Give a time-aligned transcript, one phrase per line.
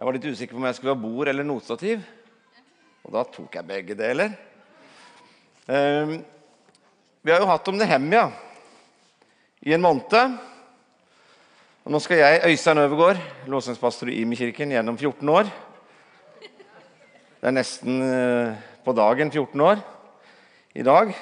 [0.00, 2.04] Jeg var litt usikker på om jeg skulle ha bord eller notstativ.
[3.04, 4.30] Og da tok jeg begge deler.
[5.68, 6.12] Eh,
[7.20, 8.22] vi har jo hatt om Nehemja
[9.60, 10.38] i en måned.
[11.84, 13.20] Og nå skal jeg, Øystein Øvergaard,
[13.52, 15.52] låsingspastor i Imi-kirken gjennom 14 år
[16.40, 19.84] Det er nesten eh, på dagen 14 år
[20.80, 21.12] i dag.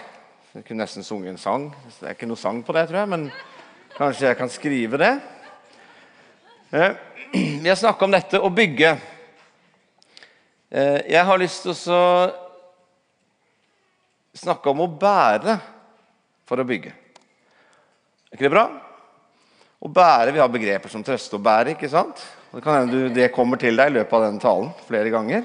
[0.54, 1.66] Jeg kunne nesten sunget en sang.
[1.98, 3.26] Det er ikke noe sang på det, tror jeg, men
[3.98, 5.12] kanskje jeg kan skrive det.
[6.70, 7.07] Eh,
[7.62, 8.95] vi har snakka om dette å bygge.
[10.70, 12.04] Eh, jeg har lyst til å
[14.38, 15.59] snakke om å bære
[16.48, 16.95] for å bygge.
[18.28, 18.64] Er ikke det bra?
[19.78, 21.77] Å bære, Vi har begreper som trøste og bære.
[21.77, 22.24] ikke sant?
[22.52, 25.45] Det kan hende det kommer til deg i løpet av denne talen flere ganger.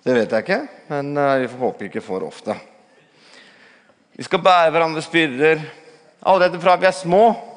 [0.00, 2.56] Det vet jeg ikke, men eh, vi får håpe ikke for ofte.
[4.16, 5.60] Vi skal bære hverandres byrder.
[6.24, 7.49] Allerede fra vi er små,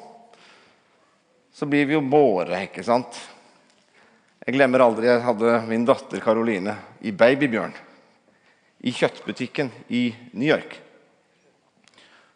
[1.54, 3.18] så blir vi jo båre, ikke sant?
[4.44, 6.74] Jeg glemmer aldri jeg hadde min datter Karoline
[7.06, 7.76] i Babybjørn
[8.84, 10.74] i kjøttbutikken i New York.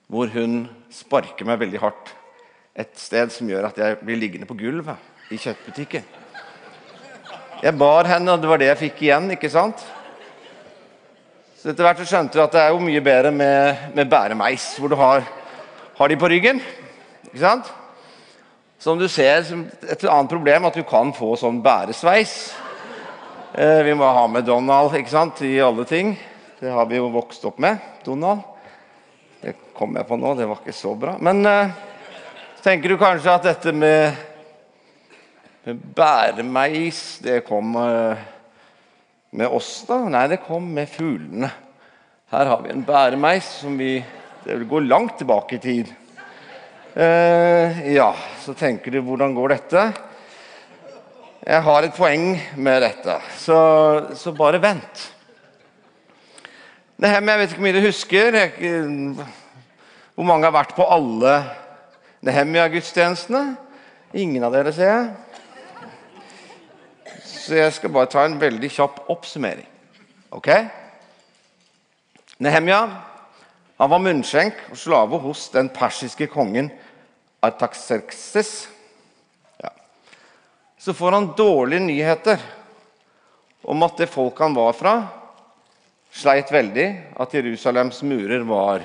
[0.08, 0.62] Hvor hun
[0.94, 2.14] sparker meg veldig hardt
[2.78, 6.06] et sted som gjør at jeg blir liggende på gulvet i kjøttbutikken.
[7.58, 9.32] Jeg bar henne, og det var det jeg fikk igjen.
[9.34, 9.82] ikke sant?
[11.58, 14.70] Så etter hvert så skjønte du at det er jo mye bedre med, med bæremeis,
[14.78, 15.26] hvor du har,
[15.98, 16.62] har, de på ryggen.
[17.26, 17.72] Ikke sant?
[18.78, 19.42] Som du ser,
[19.90, 22.54] Et annet problem at du kan få sånn bæresveis.
[23.52, 26.12] Eh, vi må ha med Donald ikke sant, i alle ting.
[26.60, 27.82] Det har vi jo vokst opp med.
[28.06, 28.44] Donald.
[29.42, 31.16] Det kom jeg på nå, det var ikke så bra.
[31.18, 31.74] Men eh,
[32.62, 34.14] tenker du kanskje at dette med,
[35.66, 38.26] med bæremeis, det kom eh,
[39.34, 40.04] med oss, da?
[40.06, 41.50] Nei, det kom med fuglene.
[42.30, 43.96] Her har vi en bæremeis som vi
[44.46, 45.88] Det vil gå langt tilbake i tid.
[46.96, 48.08] Eh, ja,
[48.40, 49.82] så tenker du hvordan går dette?
[51.44, 53.58] Jeg har et poeng med dette, så,
[54.16, 55.02] så bare vent.
[56.98, 58.38] Nehemia, jeg vet ikke hvor mye du husker.
[58.40, 58.72] Jeg,
[60.16, 61.34] hvor mange har vært på alle
[62.26, 63.44] Nehemia-gudstjenestene?
[64.18, 65.12] Ingen av dere, ser jeg.
[67.28, 69.68] Så jeg skal bare ta en veldig kjapp oppsummering.
[70.34, 70.50] Ok?
[72.42, 72.80] Nehemja
[73.78, 76.72] han var munnskjenk og slave hos den persiske kongen
[77.46, 78.66] Artaxerxes.
[79.62, 79.70] Ja.
[80.78, 82.42] Så får han dårlige nyheter
[83.62, 84.96] om at det folk han var fra,
[86.10, 86.88] sleit veldig.
[87.22, 88.82] At Jerusalems murer var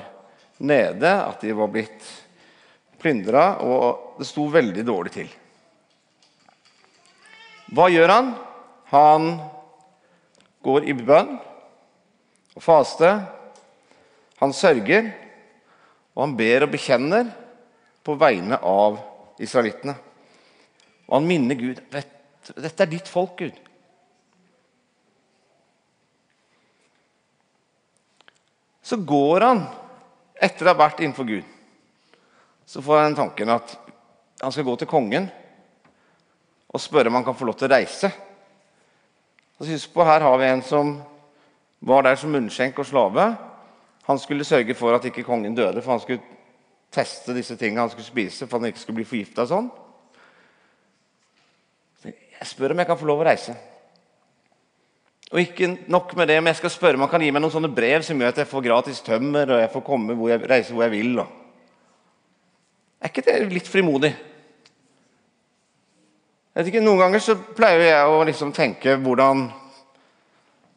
[0.62, 2.06] nede, at de var blitt
[3.02, 5.30] plyndra, og det sto veldig dårlig til.
[7.74, 8.34] Hva gjør han?
[8.94, 9.30] Han
[10.64, 11.34] går i bønn
[12.54, 13.16] og faste.
[14.44, 15.10] Han sørger,
[16.14, 17.30] og han ber og bekjenner
[18.04, 19.00] på vegne av
[19.42, 19.96] israelittene.
[21.08, 21.80] Og han minner Gud
[22.44, 23.56] dette er ditt folk, Gud.
[28.84, 29.62] Så går han
[30.36, 31.46] etter å ha vært innenfor Gud.
[32.68, 33.72] Så får han tanken at
[34.42, 35.30] han skal gå til kongen
[36.68, 38.10] og spørre om han kan få lov til å reise.
[39.56, 40.94] Så husk på, Her har vi en som
[41.80, 43.28] var der som munnskjenk og slave.
[44.06, 46.22] Han skulle sørge for at ikke kongen døde, for han skulle
[46.94, 49.70] teste disse tingene han skulle spise for han ikke skulle bli forgifta sånn.
[52.04, 53.54] Jeg spør om jeg kan få lov å reise.
[55.32, 57.54] Og ikke nok med det, men jeg skal spørre om han kan gi meg noen
[57.54, 60.44] sånne brev som gjør at jeg får gratis tømmer og jeg får komme hvor jeg,
[60.50, 61.24] reise hvor jeg vil.
[63.00, 64.12] Er ikke det litt frimodig?
[66.54, 69.48] Ikke, noen ganger så pleier jeg å liksom tenke hvordan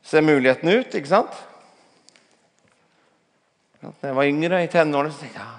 [0.08, 1.36] ser muligheten ut, ikke sant?
[4.02, 5.54] Da jeg var yngre, i tenårene, så tenkte jeg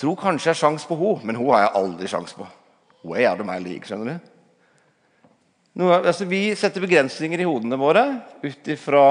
[0.00, 2.46] jeg tror kanskje jeg har sjans på henne, men hun har jeg aldri sjans på.
[3.02, 4.30] Hun er jævlig meg lik, skjønner du.
[5.80, 8.04] Noe, altså, vi setter begrensninger i hodene våre
[8.40, 9.02] ut ifra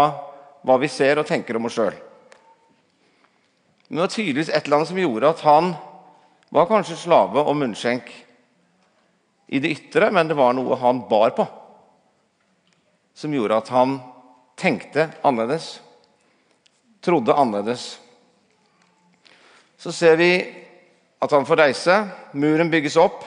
[0.65, 1.93] hva vi ser og tenker om oss sjøl.
[3.87, 5.71] Men det var tydeligvis et eller annet som gjorde at han
[6.53, 8.09] var kanskje slave og munnskjenk
[9.49, 11.45] i det ytre, men det var noe han bar på,
[13.17, 13.97] som gjorde at han
[14.59, 15.79] tenkte annerledes,
[17.01, 17.95] trodde annerledes.
[19.79, 20.31] Så ser vi
[21.23, 21.95] at han får reise.
[22.35, 23.23] Muren bygges opp.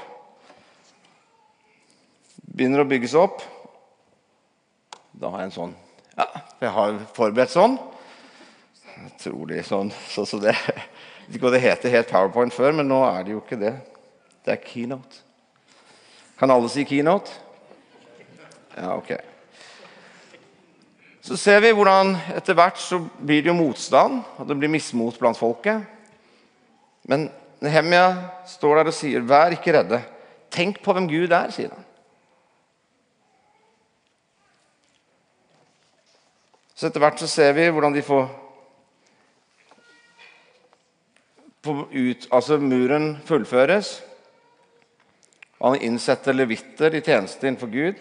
[2.52, 3.40] Begynner å bygges opp.
[5.16, 5.72] Da har jeg en sånn
[6.12, 6.26] Ja,
[6.60, 7.78] jeg har forberedt sånn.
[8.92, 10.52] Jeg tror det er sånn så, så det,
[11.32, 13.72] det heter helt PowerPoint før, men nå er det jo ikke det.
[14.44, 15.22] Det er keynote.
[16.36, 17.32] Kan alle si keynote?
[18.76, 19.14] Ja, ok.
[21.22, 25.16] Så ser vi hvordan etter hvert så blir det jo motstand, og det blir mismot
[25.22, 25.88] blant folket.
[27.08, 27.30] Men
[27.62, 28.06] Nehemia
[28.46, 30.02] står der og sier, 'Vær ikke redde.
[30.50, 31.84] Tenk på hvem Gud er', sier han.
[36.74, 38.24] Så etter hvert så ser vi hvordan de får
[41.62, 44.02] ut, altså Muren fullføres.
[45.62, 47.94] Han innsetter levitter i tjeneste innenfor Gud.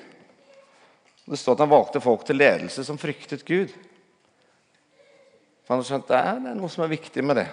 [1.29, 3.69] Det står at han valgte folk til ledelse som fryktet Gud.
[5.61, 7.47] For han har skjønt er, det er noe som er viktig med det.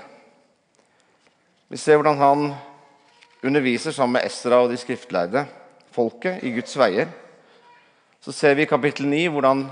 [1.69, 2.55] Vi ser hvordan han
[3.45, 5.45] underviser sammen med Esra og de skriftleide
[5.93, 7.11] folket i Guds veier.
[8.25, 9.67] Så ser vi i kapittel 9 hvordan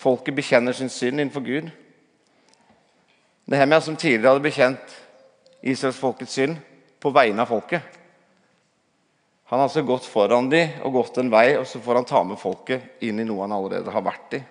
[0.00, 1.68] folket bekjenner sin synd innenfor Gud.
[3.46, 4.96] Nehemia, som tidligere hadde bekjent
[5.62, 6.58] israelsfolkets synd
[7.00, 7.82] på vegne av folket.
[9.46, 12.24] Han har altså gått foran dem og gått en vei, og så får han ta
[12.26, 14.42] med folket inn i noe han allerede har vært i.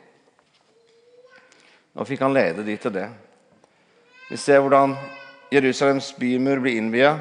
[1.95, 3.09] Nå fikk han lede de til det.
[4.29, 4.95] Vi ser hvordan
[5.53, 7.13] Jerusalems bymur blir innvia,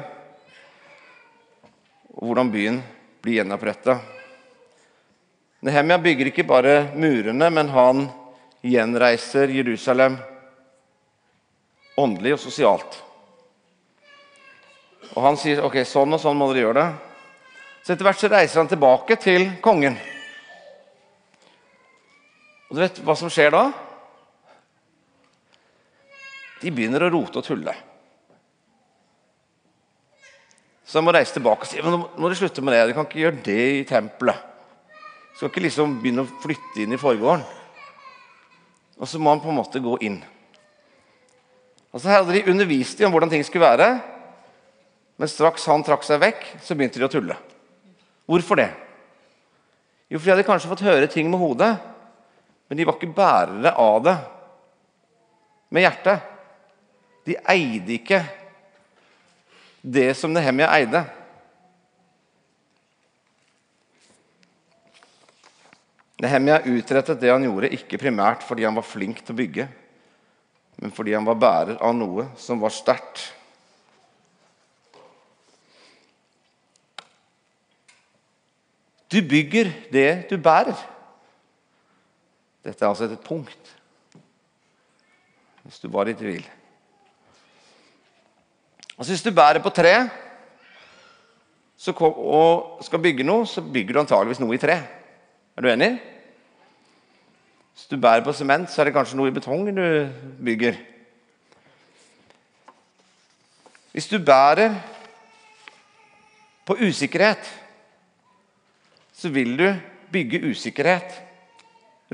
[2.15, 2.81] og hvordan byen
[3.21, 3.99] blir gjenoppretta.
[5.65, 8.05] Nehemia bygger ikke bare murene, men han
[8.65, 10.17] gjenreiser Jerusalem
[11.97, 12.99] åndelig og sosialt.
[15.15, 16.89] Og han sier ok, sånn og sånn må dere gjøre det.
[17.85, 19.97] Så etter hvert så reiser han tilbake til kongen.
[22.69, 23.67] Og du vet hva som skjer da?
[26.63, 27.75] De begynner å rote og tulle.
[30.85, 32.83] Så han må reise tilbake og si men nå må dere slutte med det.
[32.89, 34.37] De kan ikke gjøre det i tempelet.
[35.33, 37.43] Du skal ikke liksom begynne å flytte inn i forgården.
[38.95, 40.21] Og så må han på en måte gå inn.
[41.91, 43.89] Og så hadde de undervist dem om hvordan ting skulle være.
[45.19, 47.35] Men straks han trakk seg vekk, så begynte de å tulle.
[48.27, 48.69] Hvorfor det?
[50.11, 51.71] Jo, for de hadde kanskje fått høre ting med hodet,
[52.69, 54.15] men de var ikke bærere av det
[55.73, 56.31] med hjertet.
[57.25, 58.19] De eide ikke
[59.85, 61.03] det som Nehemia eide.
[66.21, 69.67] Nehemia utrettet det han gjorde, ikke primært fordi han var flink til å bygge,
[70.81, 73.27] men fordi han var bærer av noe som var sterkt
[79.15, 80.75] Du bygger det du bærer.
[82.65, 83.69] Dette er altså et punkt,
[85.63, 86.43] hvis du var i tvil.
[88.97, 90.09] Altså Hvis du bærer på tre
[91.95, 94.77] kom, og skal bygge noe, så bygger du antageligvis noe i tre.
[95.55, 95.91] Er du enig?
[97.73, 100.09] Hvis du bærer på sement, så er det kanskje noe i betong du
[100.43, 100.79] bygger.
[103.91, 104.79] Hvis du bærer
[106.65, 107.51] på usikkerhet
[109.15, 109.69] så vil du
[110.11, 111.21] bygge usikkerhet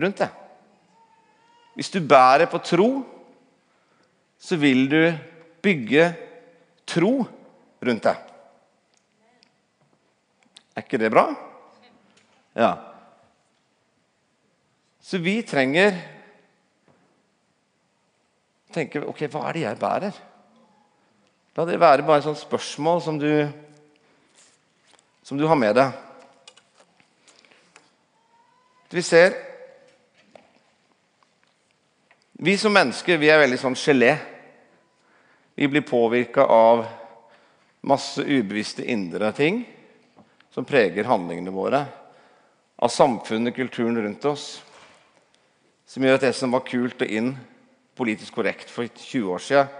[0.01, 0.29] rundt det.
[1.75, 2.89] Hvis du bærer på tro,
[4.39, 5.17] så vil du
[5.61, 6.13] bygge
[6.91, 7.13] tro
[7.81, 8.15] rundt det.
[10.75, 11.25] Er ikke det bra?
[12.55, 12.71] Ja.
[15.01, 15.95] Så vi trenger
[18.69, 20.19] å tenke ok, hva er det jeg bærer?
[21.57, 23.31] La det være bare et sånt spørsmål som du,
[25.23, 25.91] som du har med deg.
[28.91, 29.35] Vi ser
[32.41, 34.15] Vi som mennesker vi er veldig sånn gelé.
[35.55, 36.85] Vi blir påvirka av
[37.81, 39.63] masse ubevisste indre ting
[40.51, 41.85] som preger handlingene våre.
[42.81, 44.63] Av samfunnet, kulturen rundt oss.
[45.85, 47.33] Som gjør at det som var kult og inn
[47.97, 49.77] politisk korrekt for 20 år siden,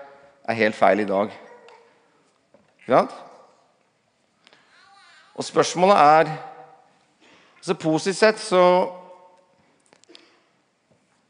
[0.49, 1.31] er helt feil i dag.
[5.35, 6.31] Og spørsmålet er
[7.61, 8.63] altså Positivt sett så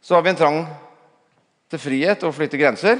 [0.01, 0.63] så har vi en trang
[1.69, 2.97] til frihet og å flytte grenser.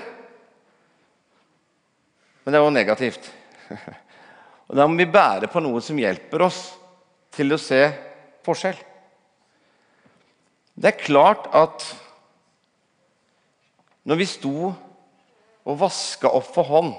[2.52, 3.28] Men det er jo negativt.
[4.68, 6.58] Og Da må vi bære på noe som hjelper oss
[7.32, 7.80] til å se
[8.44, 8.76] forskjell.
[10.76, 11.86] Det er klart at
[14.04, 16.92] når vi sto og vaska opp for hånd,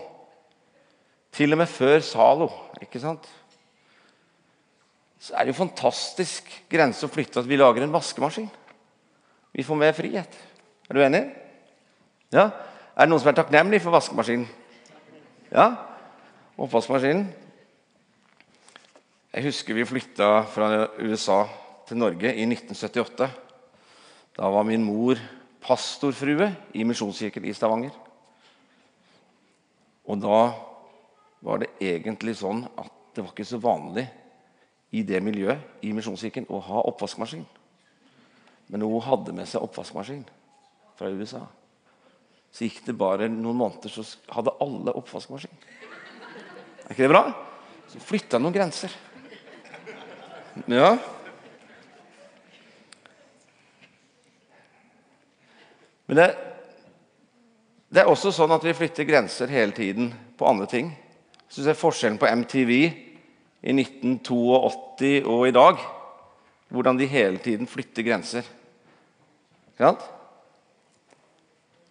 [1.37, 2.49] til og med før Zalo
[2.81, 3.29] ikke sant?
[5.21, 8.49] Så er det jo fantastisk grense å flytte at vi lager en vaskemaskin.
[9.53, 10.41] Vi får mer frihet.
[10.89, 11.23] Er du enig?
[12.33, 12.49] Ja?
[12.97, 14.49] Er det noen som er takknemlig for vaskemaskinen?
[15.53, 15.67] Ja?
[16.57, 17.27] Oppvaskmaskinen?
[19.33, 21.43] Jeg husker vi flytta fra USA
[21.89, 23.29] til Norge i 1978.
[24.37, 25.21] Da var min mor
[25.61, 27.93] pastorfrue i Misjonskirken i Stavanger.
[30.09, 30.41] Og da
[31.45, 34.07] var det egentlig sånn at det var ikke så vanlig
[34.93, 37.45] i det miljøet i Misjonskirken å ha oppvaskmaskin.
[38.73, 40.25] Men hun hadde med seg oppvaskmaskin
[40.97, 41.45] fra USA.
[42.53, 44.05] Så gikk det bare noen måneder, så
[44.35, 45.55] hadde alle oppvaskmaskin.
[46.85, 47.25] Er ikke det bra?
[47.89, 48.93] Så flytta noen grenser.
[50.69, 50.91] Ja.
[56.07, 56.27] Men det,
[57.89, 60.93] det er også sånn at vi flytter grenser hele tiden på andre ting.
[61.47, 65.81] Hvis du ser forskjellen på MTV i 1982 og i dag,
[66.73, 68.45] hvordan de hele tiden flytter grenser.
[69.73, 70.05] Ikke sant?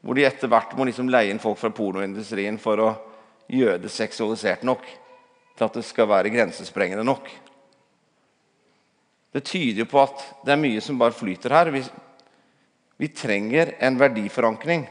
[0.01, 2.89] Hvor de etter hvert må liksom leie inn folk fra pornoindustrien for å
[3.51, 4.85] gjøre det seksualisert nok
[5.57, 7.27] til at det skal være grensesprengende nok.
[9.31, 11.71] Det tyder jo på at det er mye som bare flyter her.
[11.71, 11.83] Vi,
[12.99, 14.87] vi trenger en verdiforankring.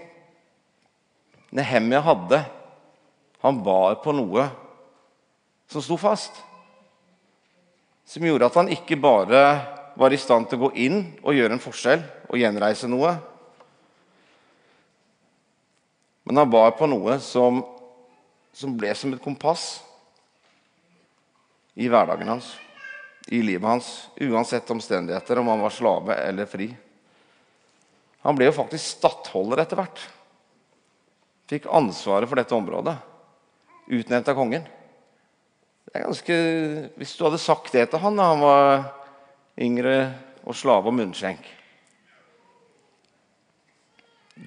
[1.50, 2.45] Nehemja hadde
[3.40, 4.43] Han bar på noe
[5.71, 6.35] som sto fast.
[8.05, 9.40] Som gjorde at han ikke bare
[9.97, 13.14] var i stand til å gå inn og gjøre en forskjell og gjenreise noe.
[16.23, 17.62] Men han var på noe som,
[18.53, 19.81] som ble som et kompass
[21.81, 22.53] i hverdagen hans,
[23.31, 26.69] i livet hans, uansett omstendigheter, om han var slave eller fri.
[28.27, 30.03] Han ble jo faktisk stattholder etter hvert.
[31.50, 32.97] Fikk ansvaret for dette området,
[33.91, 34.67] utnevnt av kongen.
[35.89, 36.37] Det er ganske,
[37.00, 38.69] Hvis du hadde sagt det til han da han var
[39.59, 39.97] yngre
[40.45, 41.49] og slave og munnskjenk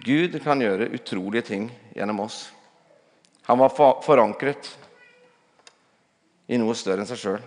[0.02, 2.48] Gud kan gjøre utrolige ting gjennom oss.
[3.46, 3.74] Han var
[4.04, 4.72] forankret
[6.48, 7.44] i noe større enn seg sjøl.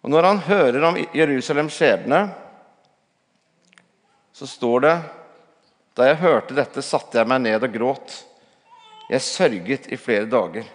[0.00, 2.20] Og når han hører om Jerusalems skjebne,
[4.32, 4.98] så står det
[5.98, 8.12] Da jeg hørte dette, satte jeg meg ned og gråt.
[9.10, 10.68] Jeg sørget i flere dager.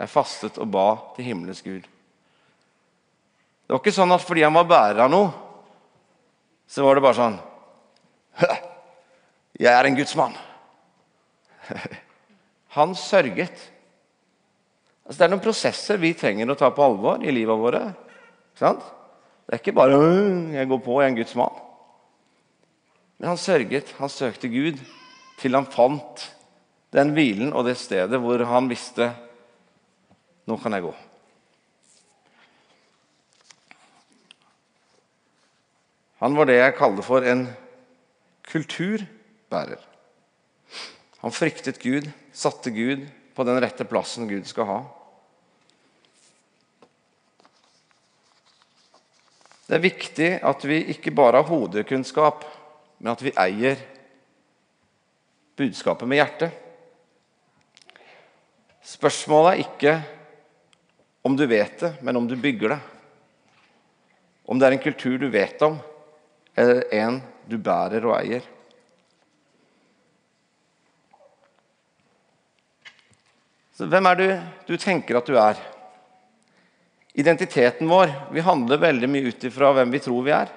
[0.00, 1.84] Jeg fastet og ba til himmelens Gud.
[1.84, 5.28] Det var ikke sånn at fordi han var bærer av noe,
[6.66, 7.38] så var det bare sånn
[9.60, 10.36] Jeg er en gudsmann.
[12.76, 13.56] Han sørget.
[15.04, 17.82] Altså, det er noen prosesser vi trenger å ta på alvor i livet våre.
[18.60, 18.68] Det
[19.56, 19.96] er ikke bare
[20.52, 21.60] 'jeg går på, jeg er en gudsmann'.
[23.18, 24.78] Men han sørget, han søkte Gud
[25.38, 26.30] til han fant
[26.92, 29.12] den hvilen og det stedet hvor han visste
[30.46, 30.94] 'nå kan jeg gå'.
[36.20, 37.48] Han var det jeg kaller for en
[38.50, 39.80] kulturbærer.
[41.20, 44.80] Han fryktet Gud, satte Gud på den rette plassen Gud skal ha.
[49.70, 52.42] Det er viktig at vi ikke bare har hodekunnskap,
[52.98, 53.78] men at vi eier
[55.60, 56.56] budskapet med hjertet.
[58.90, 59.92] Spørsmålet er ikke
[61.22, 62.80] om du vet det, men om du bygger det.
[64.50, 65.76] Om det er en kultur du vet om,
[66.58, 68.46] eller en du bærer og eier.
[73.74, 74.26] Så hvem er du
[74.68, 75.60] du tenker at du er?
[77.16, 80.52] Identiteten vår vi handler veldig mye ut ifra hvem vi tror vi er.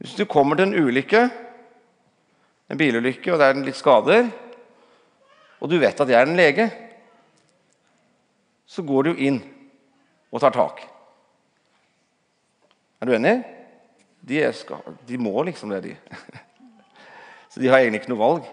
[0.00, 1.26] Hvis du kommer til en ulykke,
[2.70, 4.30] en bilulykke, og det er litt skader,
[5.60, 6.70] og du vet at jeg er en lege,
[8.64, 9.42] så går du inn
[10.32, 10.80] og tar tak.
[13.00, 13.36] Er du enig?
[14.20, 15.96] De, skal, de må liksom det, de.
[17.50, 18.48] Så de har egentlig ikke noe valg.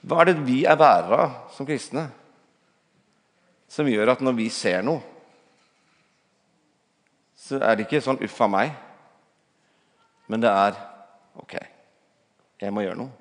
[0.00, 2.06] Hva er det vi er bærere av som kristne,
[3.70, 5.02] som gjør at når vi ser noe,
[7.36, 8.72] så er det ikke sånn 'uff a meg',
[10.28, 10.76] men det er
[11.36, 11.54] 'ok,
[12.60, 13.12] jeg må gjøre noe'.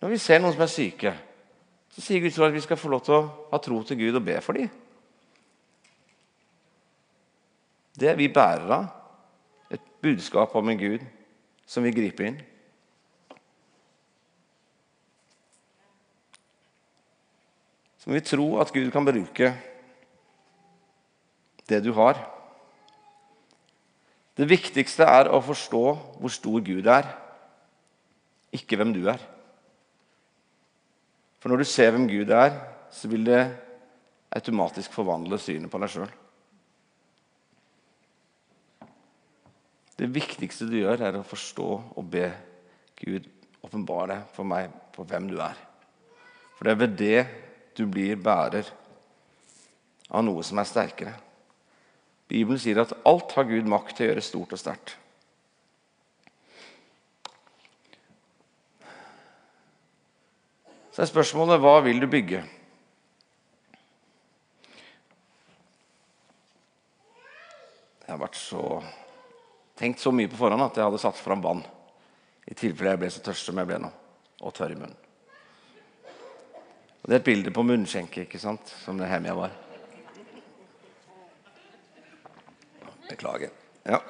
[0.00, 1.14] Når vi ser noen som er syke,
[1.88, 4.24] så sier Gud at vi skal få lov til å ha tro til Gud og
[4.24, 4.68] be for dem.
[7.94, 8.88] Det er vi bærere.
[9.70, 11.04] Et budskap om en Gud
[11.66, 12.40] som vil gripe inn.
[17.98, 19.54] Så må vi tro at Gud kan bruke
[21.68, 22.18] det du har.
[24.36, 25.84] Det viktigste er å forstå
[26.18, 27.06] hvor stor Gud er,
[28.52, 29.22] ikke hvem du er.
[31.40, 32.58] For når du ser hvem Gud er,
[32.92, 33.40] så vil det
[34.34, 36.12] automatisk forvandle synet på deg sjøl.
[40.04, 42.26] Det viktigste du gjør, er å forstå og be
[42.98, 43.24] Gud
[43.64, 45.56] åpenbare for meg på hvem du er.
[46.58, 47.20] For det er ved det
[47.78, 48.68] du blir bærer
[50.12, 51.14] av noe som er sterkere.
[52.28, 54.92] Bibelen sier at alt har Gud makt til å gjøre stort og sterkt.
[60.92, 62.42] Så er spørsmålet hva vil du bygge?
[68.04, 68.66] Jeg har vært så
[69.78, 71.64] tenkt så mye på forhånd at jeg hadde satt fram vann.
[72.46, 73.90] I tilfelle jeg ble så tørst som jeg ble nå,
[74.44, 75.00] og tørr i munnen.
[77.04, 78.74] Og Det er et bilde på munnskjenke, ikke sant?
[78.84, 79.52] som det Nehemia var.
[83.10, 83.50] Beklager.
[83.84, 84.00] Ja.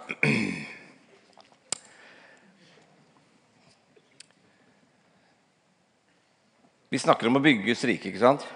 [6.95, 8.47] Vi snakker om å bygge Guds rike, ikke sant?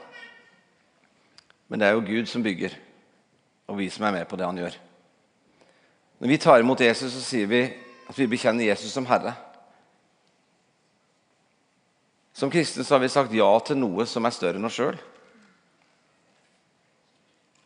[1.67, 2.77] Men det er jo Gud som bygger,
[3.67, 4.79] og vi som er med på det han gjør.
[6.19, 7.61] Når vi tar imot Jesus, så sier vi
[8.09, 9.35] at vi bekjenner Jesus som Herre.
[12.35, 14.99] Som kristne så har vi sagt ja til noe som er større enn oss sjøl.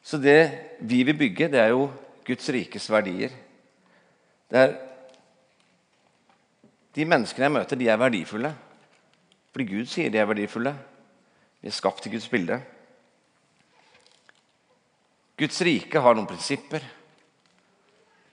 [0.03, 0.41] Så det
[0.81, 1.87] vi vil bygge, det er jo
[2.27, 3.33] Guds rikes verdier.
[4.51, 4.81] Det er
[6.93, 8.51] De menneskene jeg møter, de er verdifulle.
[9.53, 10.75] Fordi Gud sier de er verdifulle.
[11.63, 12.59] Vi er skapt i Guds bilde.
[15.41, 16.85] Guds rike har noen prinsipper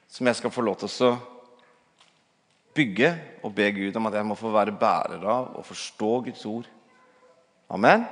[0.09, 1.11] som jeg skal få lov til å
[2.75, 3.11] bygge
[3.43, 6.67] og be Gud om at jeg må få være bærer av og forstå Guds ord.
[7.69, 8.05] Amen.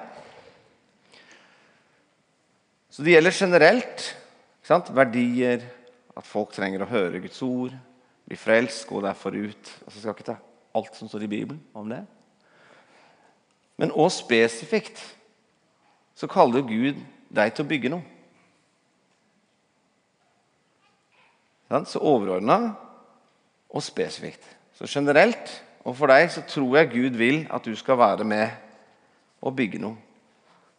[2.93, 4.07] Så det gjelder generelt.
[4.67, 5.61] Verdier,
[6.17, 7.71] at folk trenger å høre Guds ord,
[8.27, 9.69] bli frelst, gå derfor ut.
[9.85, 10.35] Altså, skal ikke ta
[10.75, 12.01] alt som står i Bibelen om det.
[13.79, 14.99] Men òg spesifikt
[16.17, 16.99] så kaller Gud
[17.29, 18.16] deg til å bygge noe.
[21.67, 22.73] Så overordna
[23.69, 24.43] og spesifikt.
[24.77, 25.51] Så generelt
[25.87, 28.49] og for deg så tror jeg Gud vil at du skal være med
[29.41, 29.95] og bygge noe.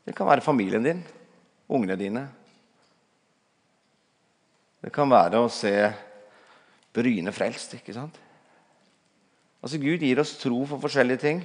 [0.04, 1.00] Det kan være familien din,
[1.68, 2.24] ungene dine.
[4.84, 5.72] Det kan være å se
[6.92, 7.74] Bryne frelst.
[7.76, 8.16] ikke sant?
[9.62, 11.42] Altså Gud gir oss tro for forskjellige ting.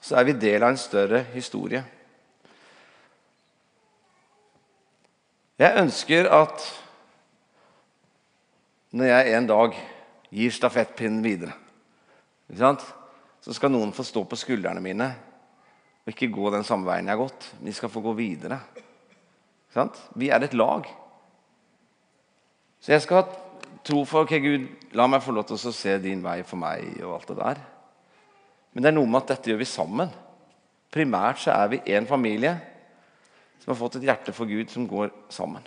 [0.00, 1.82] Så er vi del av en større historie.
[5.58, 6.64] Jeg ønsker at
[8.94, 9.78] når jeg en dag
[10.30, 11.54] gir stafettpinnen videre,
[12.54, 15.08] så skal noen få stå på skuldrene mine
[16.04, 17.48] og ikke gå den samme veien jeg har gått.
[17.64, 18.60] De skal få gå videre.
[20.14, 20.86] Vi er et lag.
[22.78, 23.24] Så jeg skal
[23.84, 27.00] tro for ok, Gud, la meg få lov til å se din vei for meg.
[27.02, 27.62] og alt det der.
[28.72, 30.12] Men det er noe med at dette gjør vi sammen.
[30.94, 32.54] Primært så er vi én familie
[33.58, 35.64] som har fått et hjerte for Gud, som går sammen.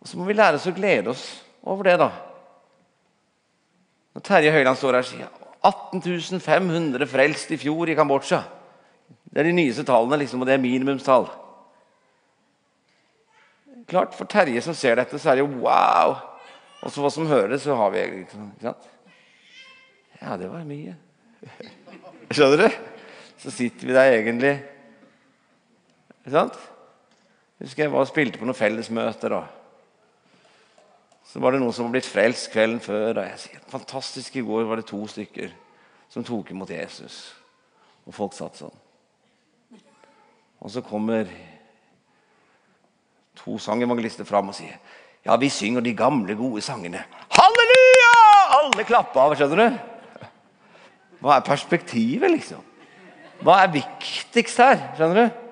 [0.00, 1.24] Og Så må vi lære oss å glede oss
[1.66, 2.12] over det, da.
[4.14, 5.34] Når Terje Høiland står her og sier
[5.68, 8.40] 18 500 frelst i fjor i Kambodsja.
[9.28, 11.26] Det er de nyeste tallene, liksom, og det er minimumstall.
[13.88, 16.16] Klart, For Terje som ser dette, så er det jo wow.
[16.82, 18.88] Og så hva som hører det, så har vi liksom, ikke sant?
[20.20, 20.94] Ja, det var mye.
[22.34, 22.80] Skjønner du?
[23.38, 24.50] Så sitter vi der egentlig
[26.18, 26.56] Ikke sant?
[27.62, 29.30] Husker jeg var og spilte på noen fellesmøter.
[29.32, 29.57] da.
[31.28, 33.20] Så var det noen som var blitt frelst kvelden før.
[33.20, 35.52] Og jeg sier, fantastisk I går var det to stykker
[36.08, 37.20] som tok imot Jesus.
[38.08, 38.78] Og folk satt sånn.
[40.58, 41.28] Og så kommer
[43.38, 44.80] to sangevangelister fram og sier
[45.26, 47.02] ja, vi synger de gamle, gode sangene.
[47.34, 48.12] Halleluja!
[48.58, 49.34] Alle klapper av.
[49.36, 50.28] skjønner du?
[51.20, 52.62] Hva er perspektivet, liksom?
[53.44, 54.78] Hva er viktigst her?
[54.96, 55.47] Skjønner du?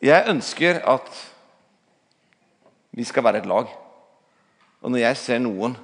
[0.00, 1.08] Jeg ønsker at
[2.96, 3.68] vi skal være et lag.
[4.80, 5.76] Og når jeg ser noen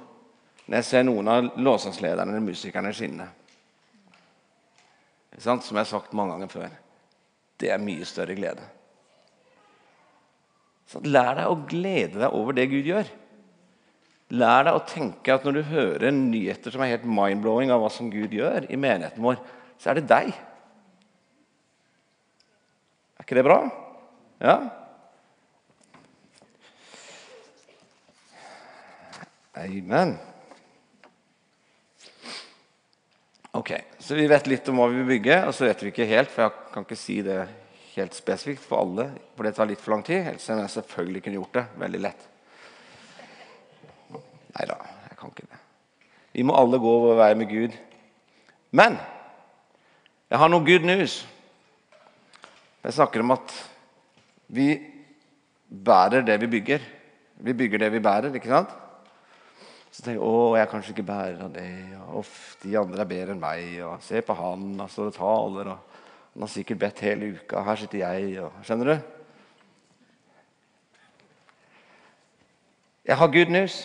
[0.67, 3.29] når jeg ser noen av låsangslederne eller musikerne skinne
[5.39, 6.73] Som jeg har sagt mange ganger før
[7.57, 8.61] det er mye større glede.
[10.85, 13.07] Så Lær deg å glede deg over det Gud gjør.
[14.37, 17.89] Lær deg å tenke at når du hører nyheter som er helt mind-blowing av hva
[17.93, 19.41] som Gud gjør i menigheten vår,
[19.81, 20.29] så er det deg.
[23.17, 23.57] Er ikke det bra?
[24.39, 24.57] Ja?
[29.57, 30.17] Amen.
[33.51, 36.05] Ok, Så vi vet litt om hva vi vil bygge, og så vet vi ikke
[36.07, 37.39] helt, for jeg kan ikke si det
[37.95, 40.21] helt spesifikt for alle, for det tar litt for lang tid.
[40.21, 42.27] Ellers hadde jeg selvfølgelig kunne gjort det veldig lett.
[44.13, 44.77] Nei da,
[45.09, 45.59] jeg kan ikke det.
[46.37, 47.79] Vi må alle gå vår vei med Gud.
[48.77, 48.99] Men
[50.29, 51.23] jeg har noe good news.
[52.85, 53.57] Jeg snakker om at
[54.47, 54.67] vi
[55.67, 56.83] bærer det vi bygger.
[57.37, 58.71] Vi bygger det vi bærer, ikke sant?
[59.91, 61.67] Så tenker jeg å, jeg kanskje ikke bærer av det.
[62.13, 62.31] Og
[62.63, 63.77] de andre er bedre enn meg.
[63.87, 65.69] Og se på han, han står og taler.
[65.73, 66.01] Og
[66.33, 67.63] han har sikkert bedt hele uka.
[67.65, 68.35] Her sitter jeg.
[68.43, 69.13] Og, skjønner du?
[73.07, 73.79] Jeg har good news.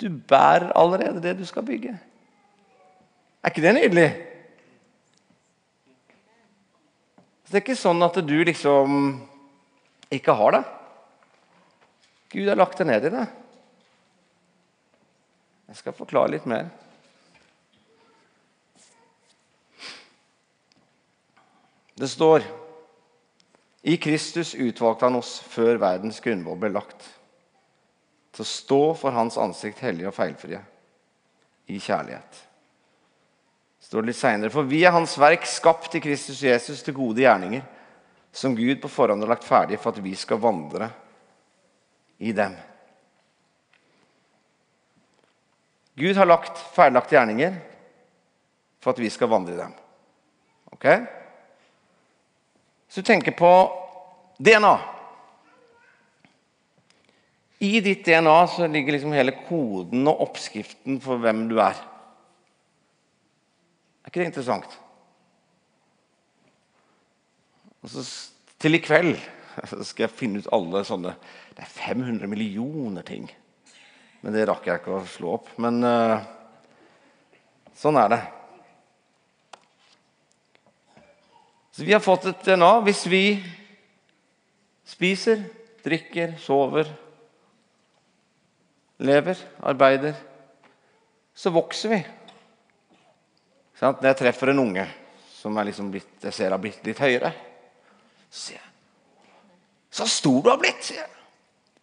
[0.00, 1.98] Du bærer allerede det du skal bygge.
[3.42, 4.08] Er ikke det nydelig?
[7.42, 8.96] Så det er ikke sånn at du liksom
[10.12, 10.62] ikke har det.
[12.32, 13.26] Gud har lagt det ned i det.
[15.72, 16.70] Jeg skal forklare litt mer.
[21.96, 22.44] Det står
[23.82, 27.02] i Kristus utvalgte han oss før verdens grunnvoll ble lagt,
[28.32, 30.60] til å stå for Hans ansikt hellige og feilfrie,
[31.66, 32.40] i kjærlighet.
[33.92, 37.60] Står litt senere, For vi er Hans verk, skapt i Kristus Jesus til gode gjerninger,
[38.32, 40.88] som Gud på forhånd har lagt ferdig for at vi skal vandre
[42.16, 42.54] i dem.
[46.00, 47.60] Gud har lagt ferdiglagte gjerninger
[48.80, 49.76] for at vi skal vandre i dem.
[50.72, 50.88] Ok?
[52.88, 53.52] Så du tenker på
[54.40, 54.74] DNA.
[57.60, 61.91] I ditt DNA så ligger liksom hele koden og oppskriften for hvem du er.
[64.12, 64.74] Er ikke det interessant?
[67.88, 68.02] Så
[68.60, 69.14] Til i kveld
[69.88, 71.14] skal jeg finne ut alle sånne
[71.56, 73.24] Det er 500 millioner ting.
[74.20, 75.48] Men det rakk jeg ikke å slå opp.
[75.56, 76.20] Men uh,
[77.72, 78.20] sånn er det.
[81.72, 82.72] Så vi har fått et DNA.
[82.84, 83.24] Hvis vi
[84.92, 85.40] spiser,
[85.88, 86.92] drikker, sover,
[89.00, 89.40] lever,
[89.72, 90.20] arbeider,
[91.32, 92.04] så vokser vi.
[93.82, 94.84] Når jeg treffer en unge
[95.34, 97.32] som liksom blitt, jeg ser har blitt litt høyere,
[98.30, 98.68] så sier jeg
[99.92, 100.84] Så stor du har blitt!
[100.86, 101.10] sier jeg.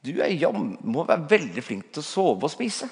[0.01, 2.88] Du er, ja, må være veldig flink til å sove og spise.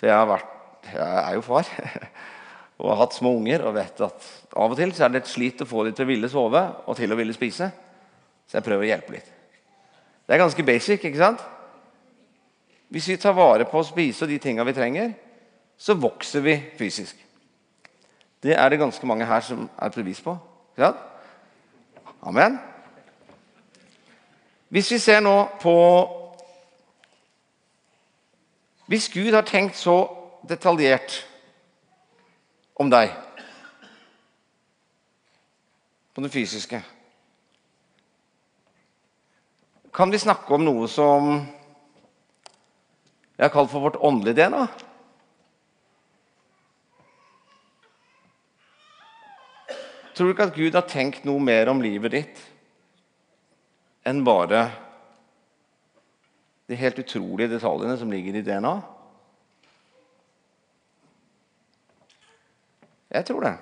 [0.00, 0.54] For jeg, vært,
[0.88, 1.68] jeg er jo far
[2.80, 5.30] og har hatt små unger og vet at av og til så er det et
[5.30, 7.68] slit å få dem til å ville sove og til å ville spise.
[8.48, 9.28] Så jeg prøver å hjelpe litt.
[10.24, 11.04] Det er ganske basic.
[11.04, 11.44] ikke sant?
[12.90, 15.12] Hvis vi tar vare på å spise og de tinga vi trenger,
[15.76, 17.20] så vokser vi fysisk.
[18.42, 20.38] Det er det ganske mange her som er bevis på.
[20.78, 20.92] Ja?
[22.22, 22.58] Amen.
[24.68, 25.76] Hvis vi ser nå på
[28.86, 30.08] Hvis Gud har tenkt så
[30.48, 31.26] detaljert
[32.74, 33.12] om deg
[36.14, 36.82] på det fysiske
[39.94, 41.32] Kan vi snakke om noe som
[43.36, 44.66] jeg har kalt for vårt åndelige DNA?
[50.14, 52.40] Tror du ikke at Gud har tenkt noe mer om livet ditt
[54.08, 54.64] enn bare
[56.70, 58.74] de helt utrolige detaljene som ligger i DNA?
[63.10, 63.54] Jeg tror det.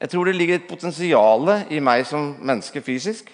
[0.00, 3.28] Jeg tror det ligger et potensial i meg som menneske fysisk.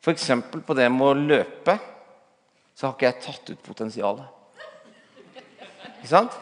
[0.00, 0.30] F.eks.
[0.66, 1.76] på det med å løpe
[2.72, 4.38] så har ikke jeg tatt ut potensialet.
[5.98, 6.38] Ikke sant?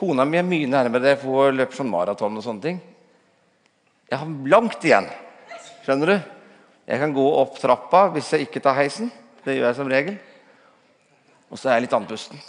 [0.00, 2.78] Kona mi er mye nærmere for hun løpe sånn maraton og sånne ting.
[4.08, 5.10] Jeg har langt igjen.
[5.84, 6.30] Skjønner du?
[6.88, 9.12] Jeg kan gå opp trappa hvis jeg ikke tar heisen.
[9.44, 10.16] Det gjør jeg som regel.
[11.52, 12.40] Og så er jeg litt andpusten.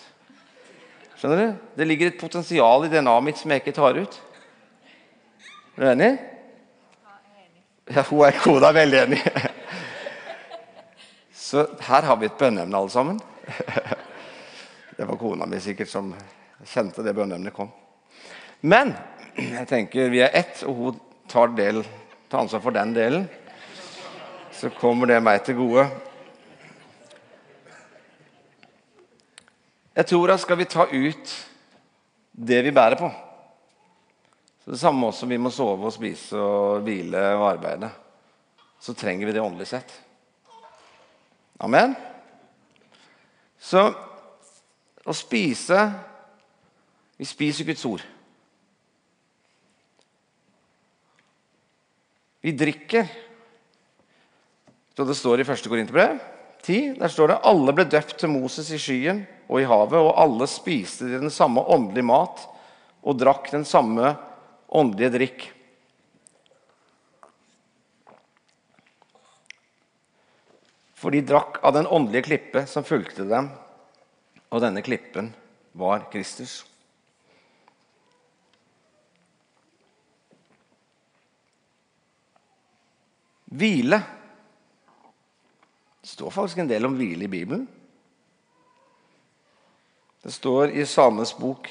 [1.20, 1.62] Skjønner du?
[1.76, 4.20] Det ligger et potensial i DNA-et mitt som jeg ikke tar ut.
[5.76, 6.12] Er du enig?
[7.92, 9.24] Ja, hun er kona veldig enig.
[11.36, 13.20] Så her har vi et bønneemne, alle sammen.
[14.96, 16.14] Det var kona mi sikkert som
[16.68, 17.72] kjente det bønneemnet kom.
[18.62, 18.94] Men
[19.36, 21.00] jeg tenker vi er ett, og hun
[21.32, 21.82] tar, del,
[22.30, 23.28] tar ansvar for den delen.
[24.52, 25.88] Så kommer det meg til gode.
[29.96, 31.36] Jeg tror at skal vi ta ut
[32.32, 33.10] det vi bærer på
[34.62, 37.90] så Det samme også vi må sove og spise og hvile og arbeide.
[38.80, 39.90] Så trenger vi det åndelig sett.
[41.66, 41.96] Amen?
[43.58, 43.82] Så
[45.02, 45.80] å spise
[47.22, 48.02] Vi spiser Guds ord.
[52.42, 53.06] Vi drikker.
[54.98, 55.68] Så det står i 1.
[55.70, 56.18] Korinterbrev
[56.66, 56.96] 10.
[56.98, 60.48] Der står det alle ble døpt til Moses i skyen og i havet, og alle
[60.50, 62.42] spiste den samme åndelige mat
[63.06, 64.16] og drakk den samme
[64.74, 65.46] åndelige drikk.
[70.98, 73.54] For de drakk av den åndelige klippe som fulgte dem,
[74.50, 75.36] og denne klippen
[75.78, 76.64] var Kristus.
[83.52, 84.00] Hvile.
[86.02, 87.68] Det står faktisk en del om hvile i Bibelen.
[90.24, 91.70] Det står i Salmes bok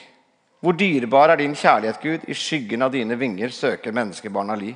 [0.61, 4.75] Hvor dyrebar er din kjærlighet, Gud, i skyggen av dine vinger søker menneskebarna li.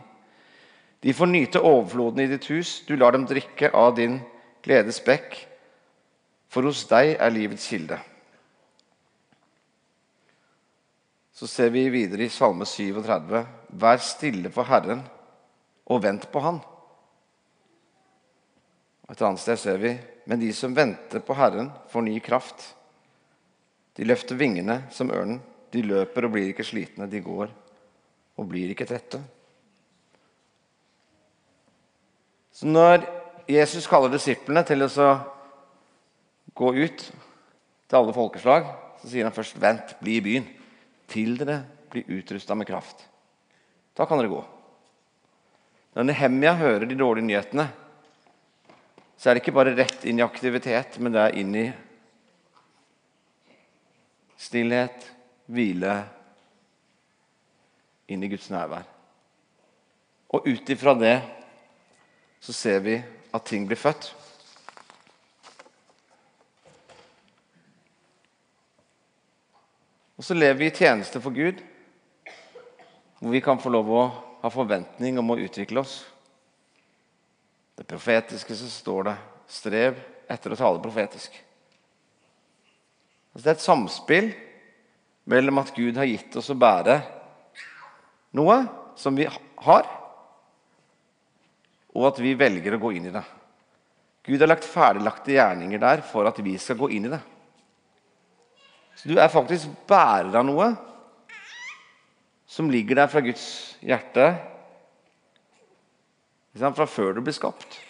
[1.04, 4.16] De får nyte overfloden i ditt hus, du lar dem drikke av din
[4.64, 5.36] gledes bekk,
[6.48, 7.98] for hos deg er livets kilde.
[11.36, 13.44] Så ser vi videre i Salme 37.:
[13.76, 15.04] Vær stille for Herren
[15.84, 16.62] og vent på Han.
[19.10, 19.92] Et annet sted ser vi
[20.24, 22.74] men de som venter på Herren, får ny kraft.
[23.92, 25.42] De løfter vingene som ørnen.
[25.70, 27.08] De løper og blir ikke slitne.
[27.10, 27.50] De går
[28.40, 29.20] og blir ikke trette.
[32.54, 33.04] Så når
[33.50, 35.10] Jesus kaller disiplene til å
[36.54, 38.70] gå ut til alle folkeslag,
[39.02, 40.48] så sier han først 'vent, bli i byen',
[41.08, 43.04] til dere blir utrusta med kraft.
[43.94, 44.44] Da kan dere gå.
[45.94, 47.68] Når Nehemia hører de dårlige nyhetene,
[49.16, 51.68] så er det ikke bare rett inn i aktivitet, men det er inn i
[54.40, 55.06] stillhet,
[55.46, 55.94] hvile,
[58.10, 58.84] inn i Guds nærvær.
[60.34, 61.16] Og ut ifra det
[62.44, 62.98] så ser vi
[63.34, 64.10] at ting blir født.
[70.14, 71.58] Og så lever vi i tjeneste for Gud,
[73.18, 74.02] hvor vi kan få lov å
[74.42, 76.02] ha forventning om å utvikle oss.
[77.84, 79.16] Det profetiske så står det
[79.46, 81.34] 'strev etter å tale profetisk'.
[83.34, 84.30] Altså det er et samspill
[85.28, 87.02] mellom at Gud har gitt oss å bære
[88.32, 88.56] noe
[88.96, 89.84] som vi har,
[91.94, 93.24] og at vi velger å gå inn i det.
[94.24, 97.20] Gud har lagt ferdiglagte gjerninger der for at vi skal gå inn i det.
[98.96, 100.70] Så du er faktisk bærer av noe
[102.48, 104.53] som ligger der fra Guds hjerte
[106.54, 107.80] fra før du ble skapt.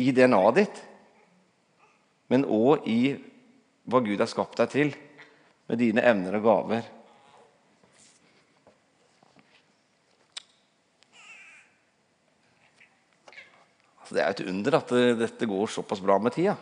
[0.00, 0.80] I DNA-et ditt,
[2.30, 3.16] men òg i
[3.90, 4.92] hva Gud har skapt deg til,
[5.70, 6.88] med dine evner og gaver.
[14.00, 16.56] Altså, det er et under at dette går såpass bra med tida.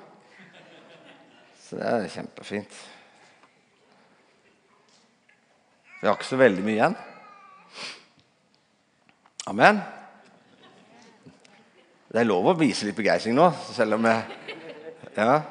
[1.60, 2.80] Så det er kjempefint.
[6.00, 6.98] Vi har ikke så veldig mye igjen.
[9.48, 9.80] Amen.
[12.08, 14.22] Det er lov å vise litt begeistring nå, selv om jeg
[15.18, 15.42] Ja.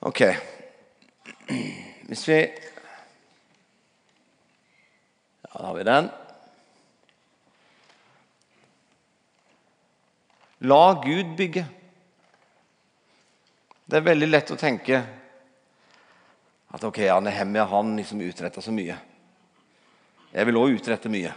[0.00, 0.20] Ok.
[2.08, 2.38] Hvis vi
[5.48, 6.10] Ja, da har vi den.
[10.60, 11.64] La Gud bygge.
[13.86, 15.00] Det er veldig lett å tenke
[16.74, 18.98] at ok, Nehemia han liksom utretta så mye.
[20.32, 21.32] Jeg vil òg utrette mye.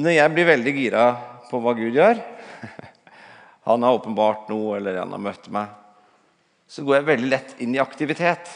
[0.00, 1.04] Når jeg blir veldig gira
[1.50, 2.20] på hva Gud gjør
[3.68, 5.68] Han har åpenbart noe, eller han har møtt meg.
[6.70, 8.48] Så går jeg veldig lett inn i aktivitet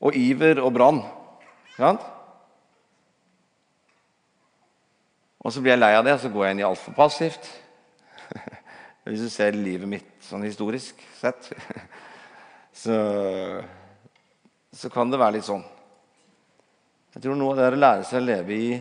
[0.00, 1.02] og iver og brann.
[5.44, 7.50] Og så blir jeg lei av det, og så går jeg inn i altfor passivt.
[9.06, 11.52] Hvis du ser livet mitt sånn historisk sett,
[12.82, 12.98] så,
[14.72, 15.66] så kan det være litt sånn.
[17.14, 18.72] Jeg tror noe av det er å lære seg å leve i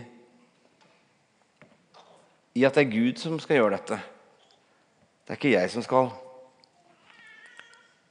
[2.58, 3.98] i at det er Gud som skal gjøre dette.
[5.26, 6.10] Det er ikke jeg som skal.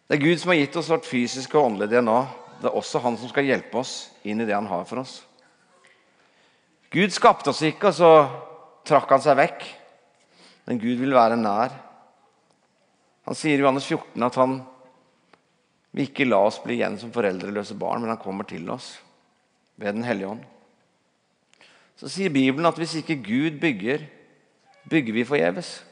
[0.06, 2.18] Det er Gud som har gitt oss vårt fysiske og åndelige DNA.
[2.60, 5.18] Det er også Han som skal hjelpe oss inn i det Han har for oss.
[6.94, 8.12] Gud skapte oss ikke, og så
[8.86, 9.66] trakk Han seg vekk.
[10.66, 11.74] Men Gud vil være nær.
[13.26, 14.60] Han sier i Johannes 14 at han
[15.96, 18.92] vil ikke la oss bli igjen som foreldreløse barn, men han kommer til oss
[19.74, 20.44] ved Den hellige ånd.
[21.96, 24.04] Så sier Bibelen at hvis ikke Gud bygger,
[24.90, 25.84] bygger vi forgjeves.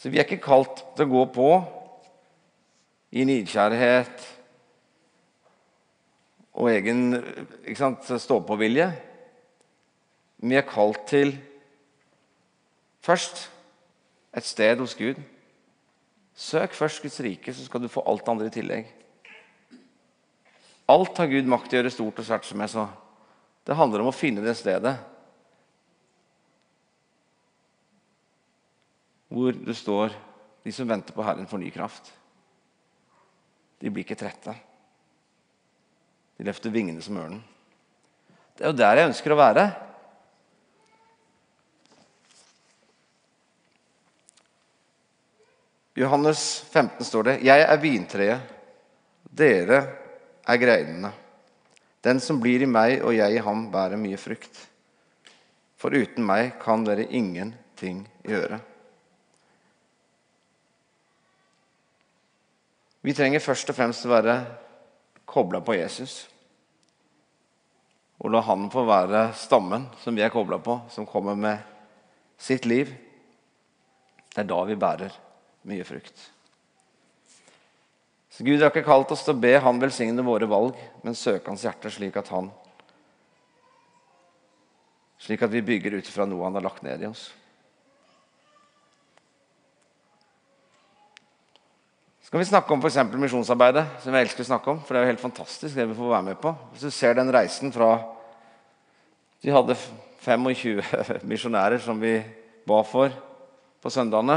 [0.00, 1.48] Så vi er ikke kalt til å gå på
[3.12, 4.22] i nidkjærhet
[6.56, 7.18] og egen
[7.68, 8.86] stå-på-vilje.
[10.40, 11.34] Vi er kalt til
[13.04, 13.50] først
[14.36, 15.20] et sted hos Gud.
[16.32, 18.88] Søk først Guds rike, så skal du få alt andre i tillegg.
[20.88, 22.88] Alt har Gud makt til å gjøre stort og svært, som jeg sa.
[23.68, 24.96] Det handler om å finne det stedet
[29.30, 30.14] hvor det står
[30.64, 32.10] de som venter på Herren, får ny kraft.
[33.80, 34.52] De blir ikke trette.
[36.36, 37.40] De løfter vingene som ørnen.
[38.56, 39.64] Det er jo der jeg ønsker å være.
[46.00, 48.40] Johannes 15 står det, 'Jeg er vintreet,
[49.24, 49.78] dere
[50.48, 51.12] er greinene.'
[52.02, 54.66] 'Den som blir i meg og jeg i ham, bærer mye frukt.'
[55.76, 58.69] 'For uten meg kan dere ingenting gjøre.'
[63.00, 64.34] Vi trenger først og fremst å være
[65.28, 66.26] kobla på Jesus.
[68.20, 71.62] Og la han få være stammen som vi er kobla på, som kommer med
[72.40, 72.92] sitt liv.
[74.30, 75.16] Det er da vi bærer
[75.70, 76.28] mye frukt.
[78.30, 81.50] Så Gud har ikke kalt oss til å be Han velsigne våre valg, men søke
[81.50, 82.52] Hans hjerte, slik at han
[85.20, 87.26] Slik at vi bygger ut fra noe Han har lagt ned i oss.
[92.30, 94.76] Så kan vi snakke om for misjonsarbeidet, som jeg elsker å snakke om.
[94.86, 96.52] For det er jo helt fantastisk det vi får være med på.
[96.70, 97.88] Hvis du ser den reisen fra
[99.42, 99.74] De hadde
[100.22, 100.78] 25
[101.32, 102.20] misjonærer som vi
[102.70, 103.10] ba for
[103.82, 104.36] på søndagene.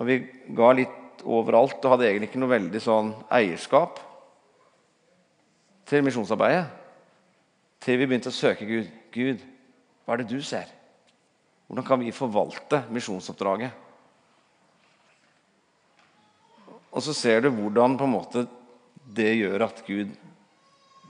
[0.00, 0.16] Og vi
[0.56, 4.00] ga litt overalt og hadde egentlig ikke noe veldig sånn eierskap
[5.84, 6.64] til misjonsarbeidet.
[7.84, 8.88] Til vi begynte å søke Gud.
[9.12, 9.44] Gud,
[10.06, 10.72] hva er det du ser?
[11.68, 13.89] Hvordan kan vi forvalte misjonsoppdraget?
[16.90, 18.46] Og så ser du hvordan på en måte
[19.10, 20.12] det gjør at Gud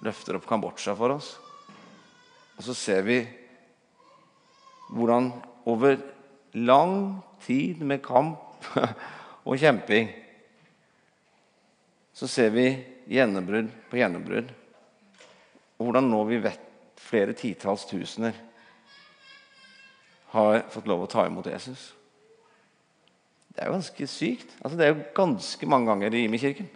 [0.05, 1.35] løfter opp Kambodsja for oss.
[2.57, 3.21] Og så ser vi
[4.91, 5.31] hvordan
[5.71, 5.97] over
[6.57, 8.67] lang tid med kamp
[9.49, 10.11] og kjemping
[12.21, 12.67] så ser vi
[13.09, 14.51] gjennombrudd på gjennombrudd.
[15.81, 16.67] Og hvordan nå vi vet
[17.01, 18.37] flere titalls tusener
[20.35, 21.91] har fått lov å ta imot Jesus.
[23.61, 24.55] Det er jo ganske sykt.
[24.65, 26.71] Altså, det er jo ganske mange ganger i Imi-kirken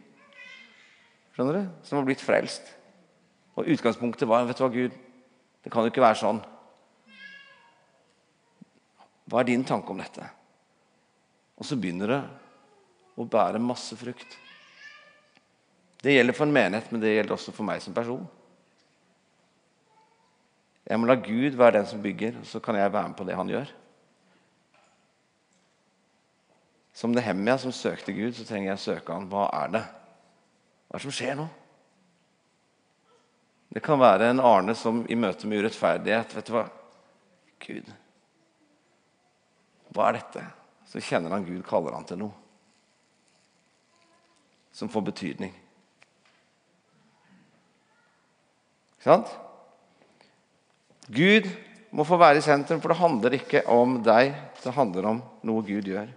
[1.35, 2.69] skjønner du, som har blitt frelst.
[3.59, 4.95] Og utgangspunktet var vet du hva, Gud,
[5.65, 6.41] det kan jo ikke være sånn.
[9.31, 10.27] Hva er din tanke om dette?
[11.59, 12.23] Og så begynner det
[13.19, 14.39] å bære masse frukt.
[16.05, 18.27] Det gjelder for en menighet, men det gjelder også for meg som person.
[20.85, 23.27] Jeg må la Gud være den som bygger, og så kan jeg være med på
[23.27, 23.71] det han gjør.
[26.95, 29.27] Som Nehemia som søkte Gud, så trenger jeg å søke han.
[29.31, 29.83] Hva er det?
[30.87, 31.49] Hva er det som skjer nå?
[33.75, 36.69] Det kan være en Arne som i møte med urettferdighet Vet du hva?
[37.65, 37.89] Gud,
[39.95, 40.45] hva er dette?
[40.87, 42.45] Så kjenner han Gud kaller han til noe
[44.75, 45.53] som får betydning.
[48.99, 49.31] Ikke sant?
[51.15, 51.47] Gud
[51.95, 54.35] må få være i sentrum, for det handler ikke om deg.
[54.65, 56.11] Det handler om noe Gud gjør.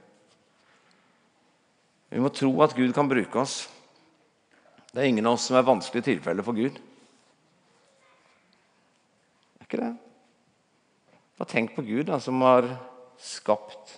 [2.09, 3.65] Vi må tro at Gud kan bruke oss.
[4.93, 6.77] Det er ingen av oss som er vanskelige tilfeller for Gud.
[9.53, 9.93] Det er ikke det.
[11.37, 12.69] Bare tenk på Gud, da, som har
[13.21, 13.97] skapt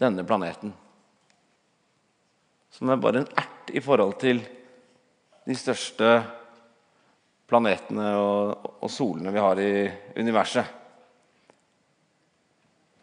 [0.00, 0.72] denne planeten.
[2.74, 4.40] Som er bare en ert i forhold til
[5.44, 6.08] de største
[7.50, 9.72] planetene og, solene vi har i
[10.18, 10.80] universet.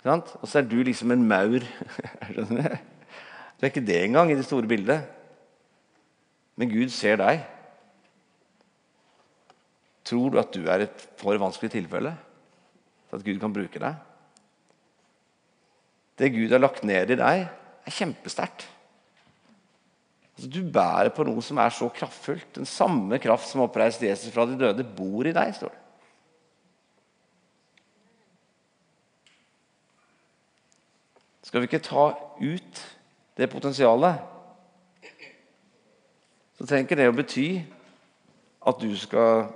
[0.02, 1.62] Og så er du liksom en maur.
[3.62, 3.66] Du?
[3.68, 5.06] Er ikke det engang i det store bildet.
[6.58, 7.44] Men Gud ser deg.
[10.06, 12.16] Tror du at du er et for vanskelig tilfelle
[13.08, 14.00] for at Gud kan bruke deg?
[16.18, 17.44] Det Gud har lagt ned i deg,
[17.86, 18.66] er kjempesterkt.
[20.36, 22.50] Altså, du bærer på noe som er så kraftfullt.
[22.58, 25.78] Den samme kraft som oppreiste Jesus fra de døde, bor i deg, står det.
[31.46, 32.10] Skal vi ikke ta
[32.42, 32.82] ut
[33.38, 34.20] det potensialet,
[36.58, 37.48] så trenger ikke det å bety
[38.70, 39.48] at du skal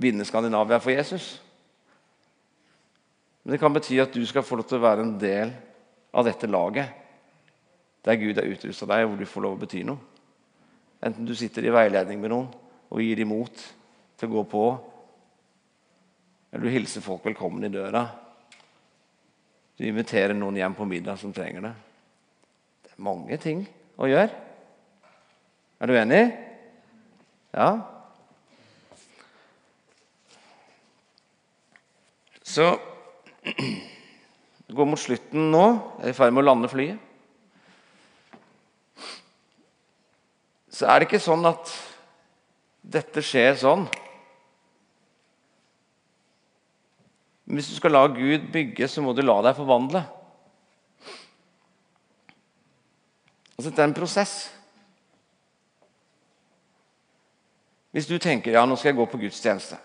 [0.00, 1.34] vinne Skandinavia for Jesus.
[3.42, 5.52] Men det kan bety at du skal få lov til å være en del
[6.14, 7.00] av dette laget
[8.04, 10.00] der Gud har utrusta deg, og hvor du får lov å bety noe.
[11.04, 12.50] Enten du sitter i veiledning med noen
[12.88, 13.64] og gir dem mot
[14.16, 14.64] til å gå på,
[16.52, 18.04] eller du hilser folk velkommen i døra.
[19.76, 21.74] Du inviterer noen hjem på middag som trenger det
[22.96, 23.64] mange ting
[23.98, 24.30] å gjøre.
[25.80, 26.22] Er du enig?
[27.54, 27.70] Ja?
[32.44, 32.68] Så
[33.44, 35.64] det går mot slutten nå.
[36.00, 37.10] Jeg er i ferd med å lande flyet.
[40.74, 41.70] Så er det ikke sånn at
[42.82, 43.84] dette skjer sånn.
[47.44, 50.02] Hvis du skal la Gud bygge, så må du la deg forvandle.
[53.56, 54.34] Altså, det er en prosess.
[57.94, 59.76] Hvis du tenker ja, nå skal jeg gå på gudstjeneste,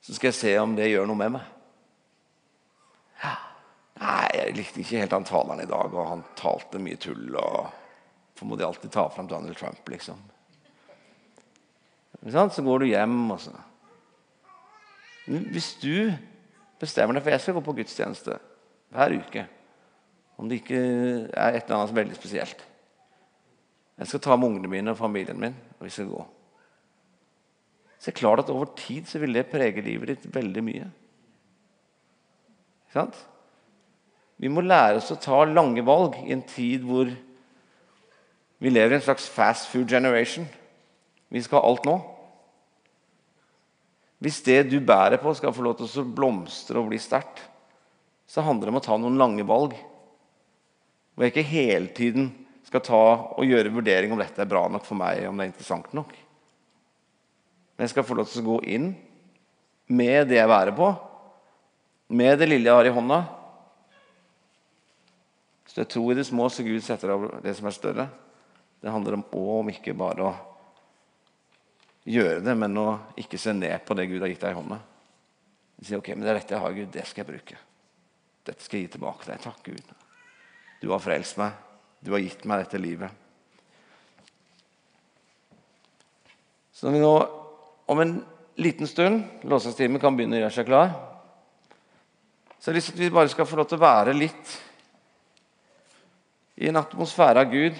[0.00, 1.46] så skal jeg se om det gjør noe med meg.
[3.22, 3.32] Ja.
[4.00, 7.32] Nei, jeg likte ikke helt han taleren i dag, og han talte mye tull.
[7.36, 7.70] og
[8.36, 10.20] For må de alltid ta fram Donald Trump, liksom.
[12.20, 13.54] Så går du hjem, og så
[15.24, 16.12] Hvis du
[16.80, 18.36] bestemmer deg for jeg skal gå på gudstjeneste
[18.90, 19.46] hver uke
[20.40, 22.62] om det ikke er et eller annet veldig spesielt.
[24.00, 26.22] Jeg skal ta med ungene mine og familien min, og vi skal gå.
[28.00, 30.86] Så det er klart at Over tid så vil det prege livet ditt veldig mye.
[32.88, 33.18] Ikke sant?
[34.40, 37.10] Vi må lære oss å ta lange valg i en tid hvor
[38.60, 40.48] vi lever i en slags fast food generation.
[41.28, 41.98] Vi skal ha alt nå.
[44.20, 47.44] Hvis det du bærer på, skal få lov til å blomstre og bli sterkt,
[48.28, 49.76] så handler det om å ta noen lange valg
[51.20, 52.30] hvor jeg ikke hele tiden
[52.64, 52.98] skal ta
[53.36, 56.14] og gjøre vurdering om dette er bra nok for meg, om det er interessant nok.
[57.76, 58.86] Men jeg skal få lov til å gå inn
[59.92, 60.88] med det jeg bærer på,
[62.16, 63.20] med det lille jeg har i hånda.
[65.68, 68.10] Så jeg tror i det små så Gud setter av det som er større.
[68.80, 69.28] Det handler om,
[69.60, 70.34] om ikke bare å
[72.08, 72.90] gjøre det, men å
[73.20, 74.80] ikke se ned på det Gud har gitt deg i hånda.
[75.84, 76.94] Si ok, men det er dette jeg har, Gud.
[76.96, 77.64] Det skal jeg bruke.
[78.40, 79.50] Dette skal jeg gi tilbake til deg.
[79.50, 79.99] Takk, Gud.
[80.80, 81.52] Du har frelst meg.
[82.00, 83.12] Du har gitt meg dette livet.
[86.72, 87.14] Så når vi nå
[87.92, 88.14] om en
[88.60, 90.94] liten stund låsestimen kan begynne å gjøre seg klar,
[92.60, 94.54] så jeg har lyst til at vi bare skal få lov til å være litt
[96.60, 97.76] i en atmosfære av Gud.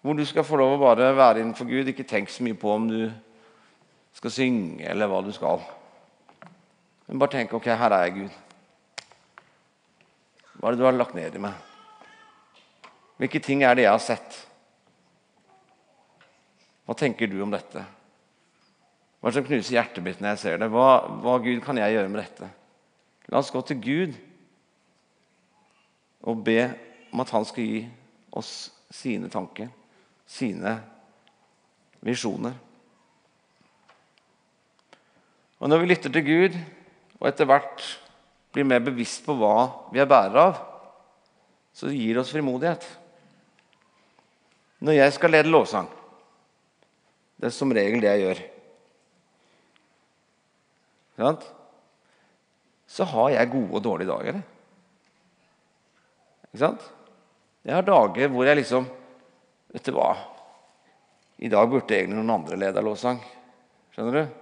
[0.00, 1.88] Hvor du skal få lov å bare være innenfor Gud.
[1.88, 3.00] Ikke tenk så mye på om du
[4.16, 5.64] skal synge, eller hva du skal.
[7.08, 8.38] Men bare tenk ok, her er jeg, Gud.
[10.60, 11.56] Hva er det du har lagt ned i meg?
[13.20, 14.36] Hvilke ting er det jeg har sett?
[16.84, 17.82] Hva tenker du om dette?
[19.20, 20.68] Hva er det som knuser hjertet mitt når jeg ser det?
[20.72, 20.88] Hva,
[21.24, 22.50] hva Gud kan jeg gjøre med dette?
[23.32, 24.16] La oss gå til Gud
[26.28, 26.58] og be
[27.12, 27.82] om at han skal gi
[28.36, 28.52] oss
[28.92, 29.70] sine tanker,
[30.28, 30.74] sine
[32.04, 32.52] visjoner.
[35.60, 36.60] Og Når vi lytter til Gud
[37.20, 37.84] og etter hvert
[38.52, 40.60] blir mer bevisst på hva vi er bærere av,
[41.76, 42.86] så gir det oss frimodighet.
[44.80, 45.88] Når jeg skal lede lovsang
[47.36, 48.38] Det er som regel det jeg gjør.
[52.88, 54.40] Så har jeg gode og dårlige dager.
[56.50, 56.84] Ikke sant?
[57.64, 58.88] Jeg har dager hvor jeg liksom
[59.70, 60.10] Vet du hva?
[61.38, 63.20] I dag burde egentlig noen andre lede lovsang.
[63.94, 64.32] Skjønner du?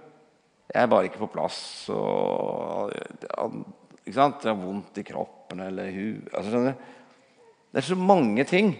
[0.73, 1.59] Jeg er bare ikke på plass.
[1.93, 2.89] Og,
[4.09, 4.41] ikke sant?
[4.41, 6.87] Det er vondt i kroppen eller huet altså, skjønner du?
[7.69, 8.71] Det er så mange ting.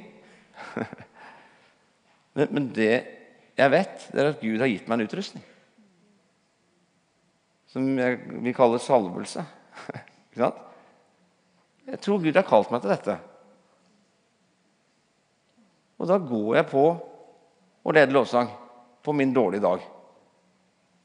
[2.36, 2.94] men, men, det
[3.60, 5.44] jeg vet, det er at Gud har gitt meg en utrustning.
[7.70, 9.44] Som jeg, vi kaller salvelse.
[10.32, 10.64] ikke sant?
[11.90, 13.18] Jeg tror Gud har kalt meg til dette.
[16.00, 18.50] Og da går jeg på og leder lovsang
[19.06, 19.86] på min dårlige dag.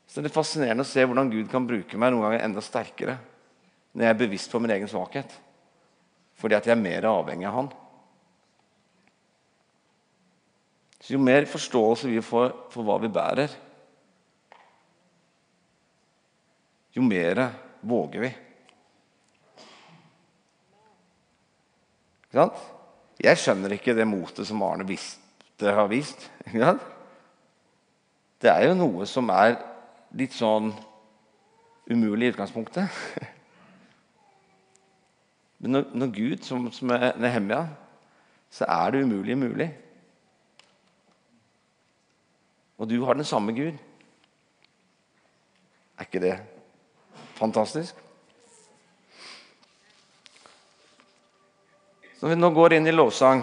[0.08, 3.18] Så det er fascinerende å se hvordan Gud kan bruke meg noen ganger enda sterkere
[3.94, 5.30] når jeg er bevisst på min egen svakhet.
[6.34, 7.72] Fordi at jeg er mer avhengig av Han.
[11.00, 13.52] Så Jo mer forståelse vi får for hva vi bærer,
[16.94, 17.42] jo mer
[17.82, 18.30] våger vi.
[22.24, 22.64] Ikke sant?
[23.20, 26.30] Jeg skjønner ikke det motet som Arne visste har vist.
[26.46, 26.88] Ikke sant?
[28.40, 29.58] Det er jo noe som er
[30.16, 30.72] litt sånn
[31.90, 32.88] umulig i utgangspunktet.
[35.64, 37.62] Men når, når Gud, som, som er Nehemia,
[38.52, 39.70] så er det umulige mulig.
[42.76, 43.72] Og du har den samme Gud.
[45.96, 46.34] Er ikke det
[47.40, 47.96] fantastisk?
[52.18, 53.40] Så når vi nå går inn i lovsang,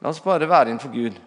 [0.00, 1.20] la oss bare være innenfor Gud.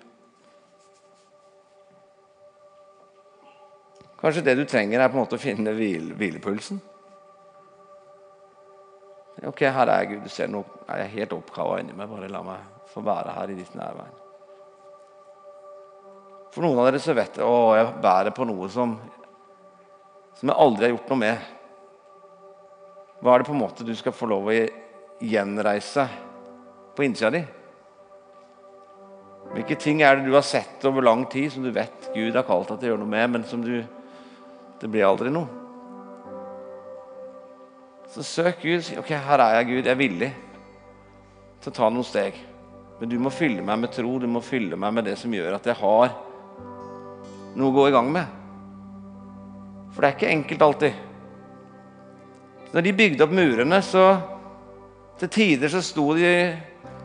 [4.20, 6.82] Kanskje det du trenger, er på en måte å finne hvile, hvilepulsen?
[9.48, 10.24] Ok, her er jeg, Gud.
[10.26, 12.10] Du ser nå er jeg helt oppkava inni meg.
[12.12, 14.10] Bare la meg få være her i ditt nærvær.
[16.50, 18.96] For noen av dere så vet jeg å, jeg bærer på noe som,
[20.40, 21.46] som jeg aldri har gjort noe med.
[23.20, 24.58] Hva er det på en måte du skal få lov å
[25.22, 26.08] gjenreise
[26.98, 27.44] på innsida di?
[29.54, 32.46] Hvilke ting er det du har sett over lang tid som du vet Gud har
[32.48, 33.78] kalt deg til å gjøre noe med, men som du
[34.80, 35.69] det blir aldri noe.
[38.10, 38.82] Så søk Gud.
[38.82, 39.84] Si ok, her er jeg, Gud.
[39.84, 40.32] Jeg er villig
[41.62, 42.39] til å ta noen steg.
[42.99, 44.16] Men du må fylle meg med tro.
[44.18, 46.16] Du må fylle meg med det som gjør at jeg har
[47.60, 48.36] noe å gå i gang med.
[49.93, 51.05] For det er ikke enkelt alltid.
[52.74, 54.03] Når de bygde opp murene, så
[55.20, 56.34] til tider så sto de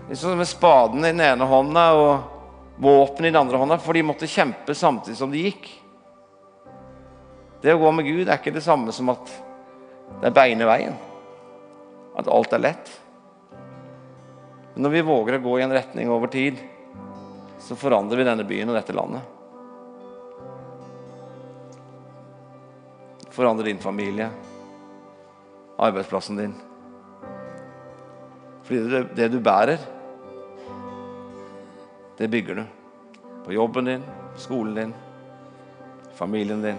[0.09, 4.05] liksom med spaden i den ene hånda og våpenet i den andre hånda, for de
[4.05, 5.71] måtte kjempe samtidig som de gikk.
[7.65, 9.33] Det å gå med Gud er ikke det samme som at
[10.23, 10.97] er beine veien.
[12.19, 12.93] At alt er lett.
[14.75, 16.59] Men når vi våger å gå i en retning over tid,
[17.63, 19.33] så forandrer vi denne byen og dette landet.
[23.35, 24.29] Forandre din familie,
[25.83, 26.55] arbeidsplassen din.
[28.65, 29.83] Fordi det, det du bærer,
[32.19, 32.65] det bygger du.
[33.45, 34.95] På jobben din, skolen din,
[36.15, 36.79] familien din.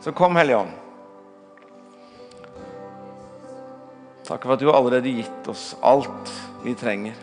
[0.00, 0.85] Så kom, Hellige Ånd.
[4.26, 6.32] Takk for at du har allerede gitt oss alt
[6.64, 7.14] vi trenger.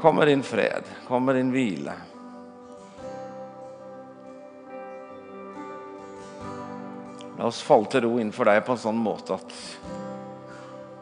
[0.00, 1.92] Kommer din fred, kommer din hvile.
[7.38, 9.56] La oss falle til ro innenfor deg på en sånn måte at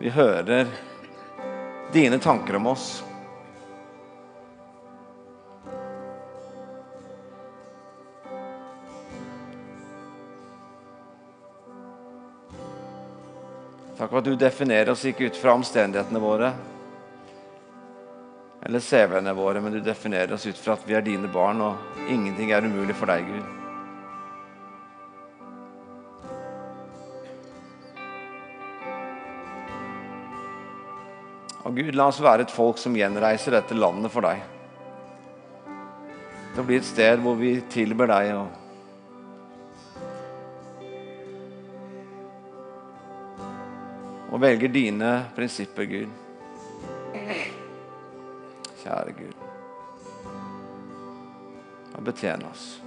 [0.00, 0.66] vi hører
[1.94, 3.04] dine tanker om oss.
[14.24, 16.54] Du definerer oss ikke ut fra omstendighetene våre
[18.64, 22.08] eller CV-ene våre, men du definerer oss ut fra at vi er dine barn, og
[22.08, 23.44] ingenting er umulig for deg, Gud.
[31.64, 34.40] Og Gud, la oss være et folk som gjenreiser dette landet for deg.
[36.54, 38.63] Det blir et sted hvor vi tilber deg og
[44.34, 46.08] og velger dine prinsipper, Gud.
[48.82, 49.36] Kjære Gud.
[51.94, 52.83] Og betjen oss.